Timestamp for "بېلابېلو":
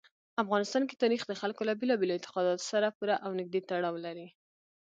1.79-2.15